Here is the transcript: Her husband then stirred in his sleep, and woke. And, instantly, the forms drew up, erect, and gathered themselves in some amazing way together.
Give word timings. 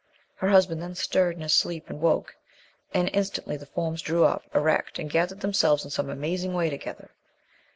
Her 0.33 0.49
husband 0.49 0.81
then 0.81 0.95
stirred 0.95 1.35
in 1.35 1.41
his 1.43 1.53
sleep, 1.53 1.87
and 1.87 2.01
woke. 2.01 2.35
And, 2.91 3.07
instantly, 3.13 3.55
the 3.55 3.67
forms 3.67 4.01
drew 4.01 4.25
up, 4.25 4.41
erect, 4.55 4.97
and 4.97 5.11
gathered 5.11 5.41
themselves 5.41 5.85
in 5.85 5.91
some 5.91 6.09
amazing 6.09 6.55
way 6.55 6.71
together. 6.71 7.11